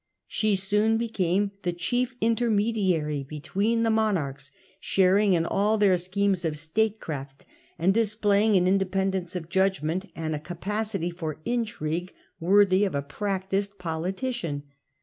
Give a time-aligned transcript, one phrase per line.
[0.25, 6.57] She soon became the chief intermediary between the monarchs, sharing in all their schemes of
[6.57, 7.45] statecraft,
[7.77, 13.77] and displaying an independence of judgment and a capacity for intrigue worthy of a practised
[13.77, 14.63] poli tician.